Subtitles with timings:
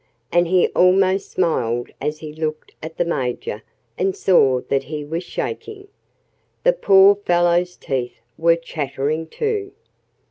[0.31, 3.61] And he almost smiled as he looked at the Major
[3.99, 5.89] and saw that he was shaking.
[6.63, 9.73] The poor fellow's teeth were chattering, too.